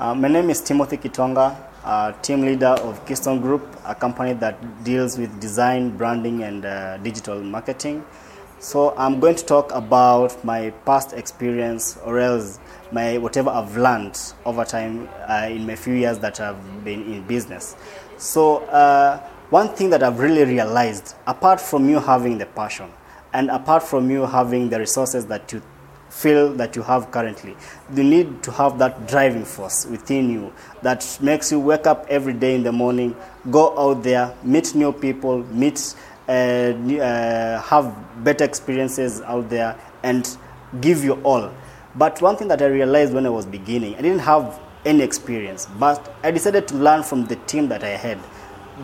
Uh, 0.00 0.14
my 0.14 0.28
name 0.28 0.48
is 0.48 0.62
Timothy 0.62 0.96
Kitonga, 0.96 1.54
uh, 1.84 2.12
team 2.22 2.40
leader 2.40 2.68
of 2.68 3.04
Keystone 3.04 3.38
Group, 3.38 3.76
a 3.84 3.94
company 3.94 4.32
that 4.32 4.82
deals 4.82 5.18
with 5.18 5.38
design, 5.40 5.94
branding, 5.94 6.42
and 6.42 6.64
uh, 6.64 6.96
digital 6.96 7.38
marketing. 7.42 8.02
So 8.60 8.94
I'm 8.96 9.20
going 9.20 9.34
to 9.34 9.44
talk 9.44 9.70
about 9.74 10.42
my 10.42 10.70
past 10.86 11.12
experience, 11.12 11.98
or 12.02 12.18
else 12.18 12.58
my 12.90 13.18
whatever 13.18 13.50
I've 13.50 13.76
learned 13.76 14.18
over 14.46 14.64
time 14.64 15.06
uh, 15.28 15.48
in 15.50 15.66
my 15.66 15.76
few 15.76 15.92
years 15.92 16.18
that 16.20 16.40
I've 16.40 16.82
been 16.82 17.02
in 17.02 17.26
business. 17.26 17.76
So 18.16 18.60
uh, 18.68 19.18
one 19.50 19.68
thing 19.68 19.90
that 19.90 20.02
I've 20.02 20.18
really 20.18 20.44
realized, 20.44 21.14
apart 21.26 21.60
from 21.60 21.90
you 21.90 22.00
having 22.00 22.38
the 22.38 22.46
passion, 22.46 22.90
and 23.34 23.50
apart 23.50 23.82
from 23.82 24.10
you 24.10 24.24
having 24.24 24.70
the 24.70 24.78
resources 24.78 25.26
that 25.26 25.52
you 25.52 25.60
feel 26.10 26.52
that 26.54 26.76
you 26.76 26.82
have 26.82 27.10
currently. 27.10 27.56
You 27.94 28.04
need 28.04 28.42
to 28.42 28.52
have 28.52 28.78
that 28.78 29.08
driving 29.08 29.44
force 29.44 29.86
within 29.86 30.28
you 30.30 30.52
that 30.82 31.18
makes 31.22 31.50
you 31.50 31.60
wake 31.60 31.86
up 31.86 32.06
every 32.08 32.34
day 32.34 32.54
in 32.54 32.62
the 32.62 32.72
morning, 32.72 33.16
go 33.50 33.78
out 33.78 34.02
there, 34.02 34.34
meet 34.42 34.74
new 34.74 34.92
people, 34.92 35.44
meet, 35.44 35.94
uh, 36.28 36.32
uh, 36.32 37.60
have 37.62 38.24
better 38.24 38.44
experiences 38.44 39.20
out 39.22 39.48
there, 39.48 39.78
and 40.02 40.36
give 40.80 41.02
you 41.04 41.14
all. 41.22 41.52
But 41.94 42.20
one 42.20 42.36
thing 42.36 42.48
that 42.48 42.60
I 42.62 42.66
realized 42.66 43.12
when 43.12 43.26
I 43.26 43.30
was 43.30 43.46
beginning, 43.46 43.94
I 43.96 44.02
didn't 44.02 44.20
have 44.20 44.60
any 44.84 45.02
experience, 45.02 45.66
but 45.78 46.14
I 46.22 46.30
decided 46.30 46.66
to 46.68 46.74
learn 46.76 47.02
from 47.02 47.26
the 47.26 47.36
team 47.36 47.68
that 47.68 47.84
I 47.84 47.90
had. 47.90 48.18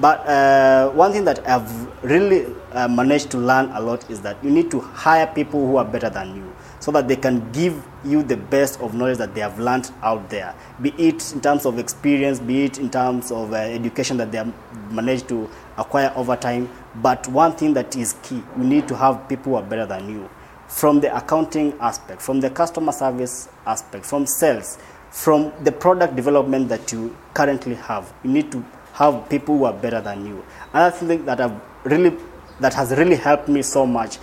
But 0.00 0.26
uh, 0.26 0.90
one 0.90 1.12
thing 1.12 1.24
that 1.24 1.46
I've 1.48 2.02
really 2.02 2.52
uh, 2.72 2.88
managed 2.88 3.30
to 3.30 3.38
learn 3.38 3.70
a 3.70 3.80
lot 3.80 4.10
is 4.10 4.20
that 4.22 4.42
you 4.42 4.50
need 4.50 4.70
to 4.72 4.80
hire 4.80 5.26
people 5.26 5.64
who 5.64 5.76
are 5.76 5.84
better 5.84 6.10
than 6.10 6.34
you 6.34 6.54
so 6.84 6.92
that 6.92 7.08
they 7.08 7.16
can 7.16 7.50
give 7.52 7.82
you 8.04 8.22
the 8.22 8.36
best 8.36 8.78
of 8.82 8.92
knowledge 8.92 9.16
that 9.16 9.34
they 9.34 9.40
have 9.40 9.58
learned 9.58 9.90
out 10.02 10.28
there, 10.28 10.54
be 10.82 10.90
it 10.98 11.32
in 11.32 11.40
terms 11.40 11.64
of 11.64 11.78
experience, 11.78 12.38
be 12.38 12.64
it 12.64 12.78
in 12.78 12.90
terms 12.90 13.32
of 13.32 13.54
uh, 13.54 13.56
education 13.56 14.18
that 14.18 14.30
they 14.30 14.36
have 14.36 14.52
managed 14.92 15.26
to 15.26 15.48
acquire 15.78 16.12
over 16.14 16.36
time. 16.36 16.68
But 16.96 17.26
one 17.28 17.52
thing 17.52 17.72
that 17.72 17.96
is 17.96 18.16
key, 18.22 18.42
you 18.58 18.64
need 18.64 18.86
to 18.88 18.96
have 18.98 19.26
people 19.30 19.52
who 19.52 19.56
are 19.56 19.62
better 19.62 19.86
than 19.86 20.10
you. 20.10 20.28
From 20.68 21.00
the 21.00 21.16
accounting 21.16 21.72
aspect, 21.80 22.20
from 22.20 22.40
the 22.40 22.50
customer 22.50 22.92
service 22.92 23.48
aspect, 23.64 24.04
from 24.04 24.26
sales, 24.26 24.76
from 25.08 25.54
the 25.64 25.72
product 25.72 26.16
development 26.16 26.68
that 26.68 26.92
you 26.92 27.16
currently 27.32 27.76
have, 27.76 28.12
you 28.22 28.30
need 28.30 28.52
to 28.52 28.62
have 28.92 29.26
people 29.30 29.56
who 29.56 29.64
are 29.64 29.72
better 29.72 30.02
than 30.02 30.26
you. 30.26 30.44
Another 30.74 30.94
thing 30.94 31.24
that 31.24 31.40
I've 31.40 31.58
really 31.84 32.14
that 32.60 32.74
has 32.74 32.90
really 32.92 33.16
helped 33.16 33.48
me 33.48 33.62
so 33.62 33.86
much 33.86 34.18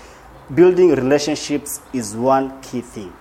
building 0.56 0.90
relationships 0.92 1.82
is 1.94 2.16
one 2.16 2.60
key 2.62 2.82
thing. 2.82 3.14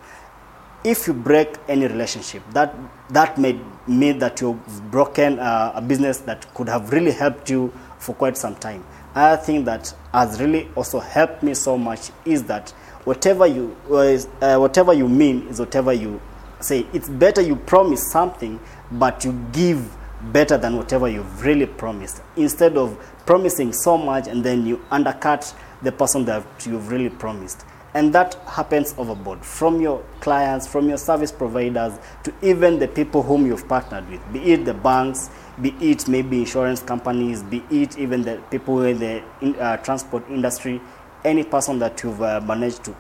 If 0.83 1.07
you 1.07 1.13
break 1.13 1.57
any 1.69 1.87
relationship, 1.87 2.43
that 2.53 2.75
that 3.11 3.39
may 3.39 3.61
mean 3.87 4.19
that 4.21 4.41
you've 4.41 4.91
broken 4.91 5.39
uh, 5.39 5.73
a 5.75 5.83
business 5.83 6.19
that 6.21 6.53
could 6.55 6.69
have 6.69 6.91
really 6.93 7.13
helped 7.13 7.51
you 7.51 7.73
for 7.99 8.15
quite 8.15 8.37
some 8.37 8.57
time. 8.57 8.85
Another 9.15 9.43
thing 9.43 9.65
that 9.65 9.93
has 10.13 10.41
really 10.41 10.69
also 10.75 10.99
helped 11.01 11.43
me 11.43 11.53
so 11.55 11.77
much 11.77 12.11
is 12.25 12.45
that 12.45 12.71
whatever 13.05 13.47
you 13.47 13.77
uh, 13.91 14.57
whatever 14.57 14.95
you 14.95 15.09
mean 15.09 15.47
is 15.49 15.61
whatever 15.61 15.93
you 15.93 16.21
say. 16.61 16.87
It's 16.93 17.09
better 17.09 17.43
you 17.43 17.57
promise 17.57 18.11
something, 18.11 18.59
but 18.93 19.25
you 19.25 19.33
give 19.53 19.97
better 20.33 20.57
than 20.57 20.77
whatever 20.77 21.09
you've 21.09 21.45
really 21.45 21.67
promised. 21.67 22.23
Instead 22.37 22.77
of 22.77 22.99
promising 23.27 23.73
so 23.73 23.97
much 23.99 24.27
and 24.29 24.45
then 24.45 24.67
you 24.67 24.85
undercut 24.91 25.55
the 25.83 25.93
person 25.93 26.25
that 26.27 26.45
you've 26.67 26.91
really 26.91 27.11
promised. 27.11 27.65
And 27.93 28.13
that 28.15 28.35
happens 28.47 28.95
overboard 28.99 29.45
from 29.45 29.81
your 29.81 30.05
clients, 30.21 30.67
from 30.67 30.89
your 30.89 30.99
service 30.99 31.33
providers, 31.33 31.99
to 32.23 32.33
even 32.41 32.79
the 32.79 32.87
people 32.87 33.23
whom 33.23 33.47
you've 33.47 33.67
partnered 33.69 34.09
with, 34.09 34.21
be 34.33 34.53
it 34.53 34.65
the 34.65 34.75
banks, 34.75 35.29
be 35.61 35.71
it 35.81 36.07
maybe 36.07 36.39
insurance 36.39 36.83
companies, 36.83 37.43
be 37.43 37.65
it 37.71 37.99
even 37.99 38.23
the 38.23 38.41
people 38.51 38.83
in 38.85 38.99
the 39.01 39.23
uh, 39.61 39.77
transport 39.79 40.29
industry, 40.29 40.81
any 41.25 41.43
person 41.43 41.81
that 41.81 42.01
you've 42.03 42.23
uh, 42.23 42.41
managed 42.41 42.85
to 42.85 42.97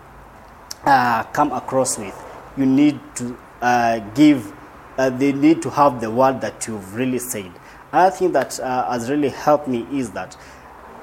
uh, 0.85 1.23
come 1.25 1.53
across 1.53 1.97
with, 1.97 2.15
you 2.57 2.67
need 2.67 2.99
to 3.15 3.39
uh, 3.63 4.01
give, 4.15 4.53
uh, 4.99 5.09
they 5.09 5.33
need 5.33 5.63
to 5.63 5.71
have 5.71 6.01
the 6.01 6.11
word 6.11 6.41
that 6.41 6.67
you've 6.67 6.95
really 6.97 7.19
said. 7.19 7.53
Another 7.93 8.17
thing 8.17 8.33
that 8.33 8.59
uh, 8.59 8.91
has 8.91 9.09
really 9.09 9.29
helped 9.29 9.69
me 9.69 9.87
is 9.93 10.11
that 10.11 10.37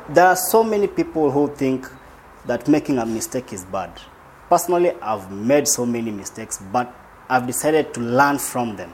there 0.09 0.25
are 0.25 0.35
so 0.35 0.63
many 0.63 0.87
people 0.87 1.31
who 1.31 1.53
think 1.55 1.87
that 2.45 2.67
making 2.67 2.97
a 2.97 3.05
mistake 3.05 3.51
is 3.51 3.65
bad. 3.65 3.91
Personally, 4.49 4.91
I've 5.01 5.29
made 5.31 5.67
so 5.67 5.85
many 5.85 6.11
mistakes, 6.11 6.63
but 6.71 6.93
I've 7.29 7.45
decided 7.45 7.93
to 7.95 7.99
learn 7.99 8.39
from 8.39 8.77
them. 8.77 8.93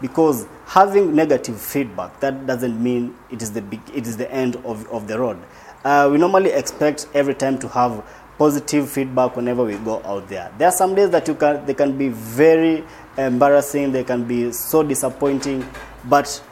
Because 0.00 0.46
having 0.66 1.14
negative 1.14 1.60
feedback, 1.60 2.20
that 2.20 2.46
doesn't 2.46 2.80
mean 2.80 3.16
it 3.30 3.42
is 3.42 3.52
the, 3.52 3.62
big, 3.62 3.80
it 3.92 4.06
is 4.06 4.16
the 4.16 4.30
end 4.32 4.56
of, 4.64 4.88
of 4.92 5.08
the 5.08 5.18
road. 5.18 5.38
Uh, 5.84 6.08
we 6.10 6.18
normally 6.18 6.50
expect 6.50 7.08
every 7.14 7.34
time 7.34 7.58
to 7.58 7.68
have 7.68 8.04
positive 8.38 8.88
feedback 8.88 9.36
whenever 9.36 9.64
we 9.64 9.76
go 9.78 10.02
out 10.04 10.28
there. 10.28 10.52
There 10.58 10.68
are 10.68 10.72
some 10.72 10.94
days 10.94 11.10
that 11.10 11.26
you 11.26 11.34
can, 11.34 11.64
they 11.66 11.74
can 11.74 11.96
be 11.96 12.08
very 12.08 12.84
embarrassing, 13.16 13.92
they 13.92 14.04
can 14.04 14.24
be 14.24 14.52
so 14.52 14.82
disappointing, 14.82 15.66
but 16.04 16.42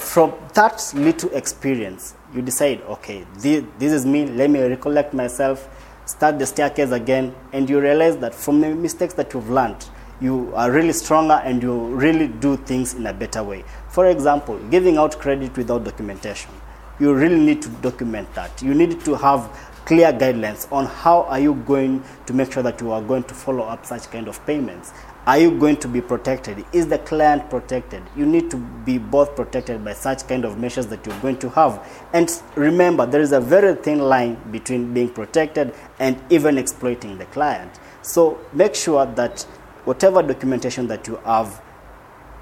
from 0.00 0.32
that 0.54 0.92
little 0.94 1.30
experience, 1.30 2.14
you 2.34 2.42
decide, 2.42 2.80
okay, 2.82 3.26
this, 3.38 3.64
this 3.78 3.92
is 3.92 4.06
me, 4.06 4.26
let 4.26 4.50
me 4.50 4.60
recollect 4.60 5.14
myself, 5.14 5.68
start 6.06 6.38
the 6.38 6.46
staircase 6.46 6.90
again, 6.90 7.34
and 7.52 7.68
you 7.68 7.80
realize 7.80 8.16
that 8.16 8.34
from 8.34 8.60
the 8.60 8.74
mistakes 8.74 9.14
that 9.14 9.32
you've 9.34 9.50
learned, 9.50 9.88
you 10.20 10.52
are 10.54 10.70
really 10.70 10.92
stronger 10.92 11.40
and 11.44 11.62
you 11.62 11.86
really 11.94 12.28
do 12.28 12.56
things 12.56 12.94
in 12.94 13.06
a 13.06 13.12
better 13.12 13.42
way. 13.42 13.64
For 13.88 14.06
example, 14.06 14.58
giving 14.70 14.96
out 14.96 15.18
credit 15.18 15.56
without 15.56 15.84
documentation. 15.84 16.50
You 16.98 17.14
really 17.14 17.38
need 17.38 17.62
to 17.62 17.68
document 17.68 18.32
that. 18.34 18.62
You 18.62 18.74
need 18.74 19.00
to 19.04 19.14
have 19.14 19.48
clear 19.84 20.12
guidelines 20.12 20.70
on 20.70 20.86
how 20.86 21.22
are 21.22 21.40
you 21.40 21.54
going 21.54 22.02
to 22.26 22.32
make 22.32 22.52
sure 22.52 22.62
that 22.62 22.80
you 22.80 22.90
are 22.92 23.00
going 23.00 23.24
to 23.24 23.34
follow 23.34 23.64
up 23.64 23.86
such 23.86 24.10
kind 24.10 24.28
of 24.28 24.44
payments 24.46 24.92
are 25.26 25.38
you 25.38 25.58
going 25.58 25.76
to 25.76 25.88
be 25.88 26.00
protected? 26.00 26.64
Is 26.72 26.86
the 26.86 26.98
client 26.98 27.50
protected? 27.50 28.02
You 28.16 28.24
need 28.24 28.50
to 28.50 28.56
be 28.56 28.98
both 28.98 29.36
protected 29.36 29.84
by 29.84 29.92
such 29.92 30.26
kind 30.26 30.44
of 30.44 30.58
measures 30.58 30.86
that 30.86 31.04
you're 31.04 31.18
going 31.20 31.38
to 31.38 31.50
have. 31.50 31.86
And 32.12 32.30
remember, 32.54 33.04
there 33.04 33.20
is 33.20 33.32
a 33.32 33.40
very 33.40 33.74
thin 33.76 33.98
line 33.98 34.36
between 34.50 34.94
being 34.94 35.10
protected 35.10 35.74
and 35.98 36.20
even 36.30 36.56
exploiting 36.56 37.18
the 37.18 37.26
client. 37.26 37.78
So 38.02 38.40
make 38.52 38.74
sure 38.74 39.04
that 39.04 39.42
whatever 39.84 40.22
documentation 40.22 40.86
that 40.88 41.06
you 41.06 41.16
have 41.16 41.62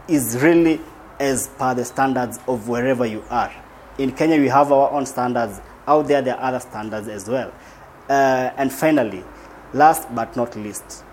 is 0.06 0.38
really 0.40 0.80
as 1.18 1.48
per 1.58 1.74
the 1.74 1.84
standards 1.84 2.38
of 2.46 2.68
wherever 2.68 3.04
you 3.04 3.24
are. 3.28 3.52
In 3.98 4.12
Kenya, 4.12 4.38
we 4.38 4.48
have 4.48 4.70
our 4.70 4.90
own 4.92 5.04
standards. 5.04 5.60
Out 5.86 6.06
there, 6.06 6.22
there 6.22 6.36
are 6.36 6.48
other 6.48 6.60
standards 6.60 7.08
as 7.08 7.28
well. 7.28 7.52
Uh, 8.08 8.50
and 8.56 8.72
finally, 8.72 9.24
last 9.72 10.14
but 10.14 10.36
not 10.36 10.54
least, 10.56 11.04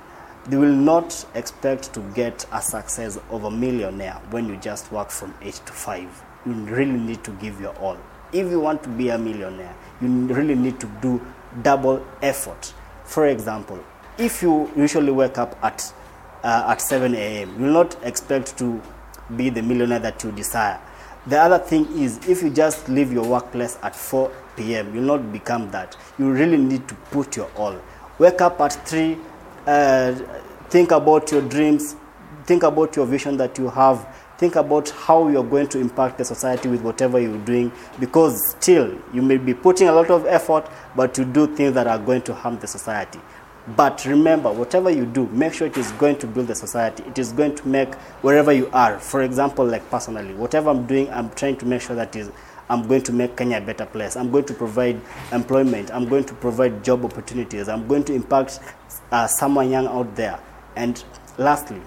they 0.48 0.58
will 0.58 0.76
not 0.76 1.26
expect 1.34 1.94
to 1.94 2.00
get 2.14 2.46
a 2.52 2.62
success 2.62 3.18
of 3.30 3.46
a 3.46 3.52
millionaire 3.52 4.22
when 4.30 4.48
you 4.48 4.58
just 4.58 4.92
work 4.92 5.10
from 5.10 5.34
8 5.42 5.54
to 5.66 5.74
5. 5.74 6.24
You 6.46 6.54
really 6.54 6.92
need 6.92 7.24
to 7.24 7.32
give 7.32 7.60
your 7.60 7.76
all. 7.78 7.98
If 8.32 8.52
you 8.52 8.60
want 8.60 8.84
to 8.84 8.90
be 8.90 9.10
a 9.10 9.18
millionaire, 9.18 9.76
you 10.02 10.08
really 10.08 10.56
need 10.56 10.80
to 10.82 10.88
do 11.02 11.20
double 11.64 12.06
effort. 12.22 12.74
For 13.06 13.28
example, 13.28 13.84
if 14.18 14.44
you 14.44 14.72
usually 14.76 15.12
wake 15.12 15.38
up 15.38 15.58
at, 15.64 15.92
uh, 16.44 16.66
at 16.68 16.82
7 16.82 17.16
a.m., 17.16 17.56
you 17.58 17.66
will 17.66 17.74
not 17.74 17.98
expect 18.04 18.58
to 18.60 18.82
be 19.36 19.50
the 19.50 19.64
millionaire 19.64 20.00
that 20.00 20.24
you 20.24 20.32
desire. 20.32 20.80
The 21.28 21.40
other 21.40 21.58
thing 21.58 21.88
is, 21.98 22.20
if 22.30 22.44
you 22.44 22.52
just 22.52 22.88
leave 22.88 23.12
your 23.12 23.26
workplace 23.26 23.80
at 23.82 23.96
4 23.96 24.32
p.m., 24.56 24.94
you'll 24.94 25.06
not 25.06 25.32
become 25.34 25.72
that. 25.72 25.98
You 26.20 26.32
really 26.32 26.58
need 26.58 26.88
to 26.88 26.94
put 27.10 27.36
your 27.36 27.50
all. 27.56 27.82
Wake 28.20 28.42
up 28.42 28.62
at 28.62 28.74
3 28.88 29.18
uh, 29.66 30.14
think 30.70 30.92
about 30.92 31.32
your 31.32 31.42
dreams, 31.42 31.96
think 32.46 32.64
about 32.64 32.96
your 32.96 33.06
vision 33.06 33.38
that 33.38 33.58
you 33.58 33.70
have, 33.70 34.08
think 34.38 34.56
about 34.56 34.90
how 34.90 35.28
you're 35.28 35.44
going 35.44 35.68
to 35.68 35.80
impact 35.80 36.18
the 36.18 36.26
society 36.26 36.68
with 36.68 36.82
whatever 36.82 37.20
you're 37.20 37.38
doing 37.46 37.72
because 38.00 38.56
still 38.60 38.98
you 39.14 39.22
may 39.22 39.38
be 39.38 39.54
putting 39.54 39.88
a 39.88 39.92
lot 39.94 40.10
of 40.10 40.26
effort 40.26 40.70
but 40.96 41.18
you 41.18 41.26
do 41.26 41.48
things 41.56 41.74
that 41.74 41.88
are 41.88 42.00
going 42.00 42.22
to 42.22 42.34
harm 42.34 42.60
the 42.60 42.68
society. 42.68 43.20
But 43.76 44.06
remember 44.06 44.52
whatever 44.52 44.92
you 44.92 45.06
do 45.06 45.26
make 45.28 45.54
sure 45.54 45.68
it 45.68 45.78
is 45.78 45.92
going 45.94 46.18
to 46.20 46.28
build 46.28 46.48
the 46.48 46.56
society. 46.56 47.04
It 47.08 47.18
is 47.18 47.32
going 47.32 47.56
to 47.56 47.68
make 47.68 47.96
wherever 48.22 48.52
you 48.52 48.70
are 48.74 49.00
for 49.00 49.24
example 49.24 49.66
like 49.66 49.90
personally 49.90 50.34
whatever 50.34 50.70
i'm 50.70 50.86
doing 50.86 51.10
i'm 51.12 51.30
trying 51.32 51.58
to 51.58 51.66
make 51.66 51.82
sure 51.82 51.96
that 51.96 52.16
is 52.16 52.30
I'm 52.70 52.88
going 52.88 53.04
to 53.04 53.14
make 53.14 53.38
Kenya 53.38 53.58
a 53.58 53.62
better 53.62 53.86
place. 53.86 54.16
I'm 54.16 54.32
going 54.32 54.46
to 54.46 54.54
provide 54.54 55.00
employment. 55.32 55.92
I'm 55.92 56.08
going 56.08 56.24
to 56.26 56.34
provide 56.34 56.84
job 56.84 57.06
opportunities. 57.06 57.70
I'm 57.70 57.88
going 57.88 58.04
to 58.06 58.14
impact 58.14 58.60
uh, 59.12 59.28
someone 59.28 59.70
young 59.70 59.88
out 59.88 60.16
there. 60.16 60.40
And 60.76 61.04
lastly, 61.38 61.82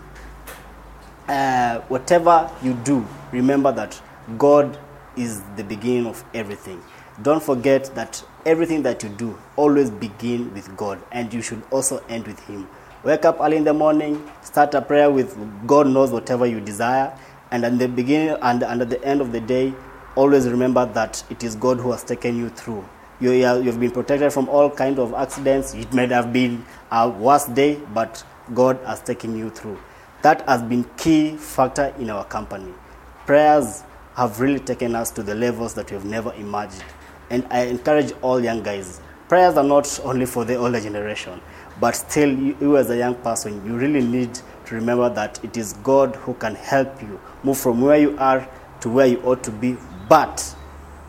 uh, 1.29 1.81
whatever 1.89 2.51
you 2.63 2.75
do, 2.85 3.07
remember 3.33 3.73
that 3.73 4.01
God 4.39 4.79
is 5.17 5.43
the 5.57 5.65
beginning 5.65 6.07
of 6.07 6.25
everything. 6.33 6.83
Don't 7.23 7.43
forget 7.43 7.93
that 7.97 8.23
everything 8.47 8.83
that 8.85 9.03
you 9.03 9.09
do 9.09 9.37
always 9.57 9.91
begin 9.91 10.55
with 10.55 10.77
God, 10.77 11.03
and 11.11 11.35
you 11.35 11.43
should 11.43 11.63
also 11.73 11.99
end 12.09 12.29
with 12.29 12.39
Him. 12.41 12.69
Wake 13.03 13.25
up 13.25 13.39
early 13.41 13.57
in 13.57 13.65
the 13.65 13.75
morning, 13.75 14.31
start 14.43 14.75
a 14.75 14.81
prayer 14.81 15.11
with 15.11 15.37
God 15.67 15.89
knows 15.89 16.13
whatever 16.13 16.47
you 16.47 16.61
desire, 16.61 17.13
And 17.51 17.65
at 17.65 17.79
the 17.79 17.89
beginning 17.89 18.37
and, 18.43 18.63
and 18.63 18.83
at 18.83 18.91
the 18.91 19.03
end 19.05 19.21
of 19.21 19.33
the 19.33 19.41
day, 19.41 19.73
always 20.15 20.49
remember 20.49 20.87
that 20.87 21.23
it 21.31 21.43
is 21.45 21.55
God 21.57 21.79
who 21.79 21.93
has 21.93 22.03
taken 22.05 22.37
you 22.37 22.49
through. 22.51 22.85
You, 23.21 23.33
you 23.33 23.45
have- 23.45 23.81
been 23.81 23.91
protected 23.91 24.33
from 24.33 24.49
all 24.49 24.71
kinds 24.71 24.99
of 24.99 25.13
accidents. 25.15 25.75
It 25.75 25.93
may 25.93 26.07
have 26.07 26.33
been 26.33 26.65
a 26.91 27.09
worse 27.09 27.47
day, 27.47 27.81
but 27.93 28.23
God 28.55 28.79
has 28.87 29.01
taken 29.01 29.37
you 29.37 29.51
through. 29.51 29.79
That 30.23 30.43
has 30.49 30.63
been 30.63 30.85
key 30.97 31.37
factor 31.37 31.93
in 31.99 32.11
our 32.11 32.25
company. 32.25 32.73
Prayers 33.27 33.83
have 34.15 34.41
really 34.41 34.59
taken 34.59 34.95
us 34.95 35.11
to 35.13 35.23
the 35.23 35.35
levels 35.35 35.75
that 35.75 35.91
we 35.91 35.95
have 35.95 36.05
never 36.05 36.33
imagined. 36.35 36.85
And 37.31 37.47
I 37.51 37.63
encourage 37.67 38.13
all 38.23 38.41
young 38.41 38.63
guys. 38.63 39.01
Prayers 39.29 39.57
are 39.57 39.65
not 39.65 40.01
only 40.05 40.27
for 40.27 40.45
the 40.45 40.57
older 40.57 40.81
generation, 40.81 41.41
but 41.81 41.95
still, 41.95 42.31
you, 42.31 42.57
you 42.61 42.77
as 42.77 42.91
a 42.91 42.97
young 42.97 43.15
person, 43.17 43.65
you 43.67 43.77
really 43.77 44.01
need 44.01 44.35
to 44.67 44.75
remember 44.75 45.09
that 45.11 45.43
it 45.45 45.57
is 45.57 45.75
God 45.85 46.17
who 46.17 46.35
can 46.35 46.55
help 46.55 47.01
you 47.03 47.21
move 47.45 47.59
from 47.59 47.81
where 47.81 47.99
you 47.99 48.17
are 48.19 48.49
to 48.81 48.89
where 48.89 49.07
you 49.07 49.21
ought 49.23 49.43
to 49.45 49.51
be. 49.51 49.77
But 50.09 50.55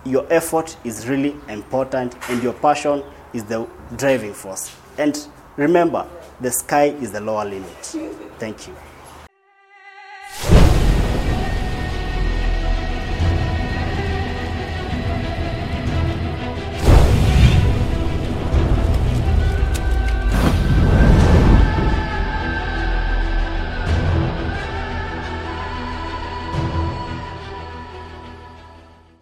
your 0.05 0.25
effort 0.31 0.77
is 0.83 1.07
really 1.07 1.35
important, 1.47 2.15
and 2.29 2.41
your 2.43 2.53
passion 2.53 3.03
is 3.33 3.43
the 3.45 3.67
driving 3.95 4.33
force. 4.33 4.75
And 4.97 5.17
remember, 5.55 6.07
the 6.41 6.51
sky 6.51 6.85
is 6.85 7.11
the 7.11 7.21
lower 7.21 7.45
limit. 7.45 7.95
Thank 8.39 8.67
you. 8.67 8.75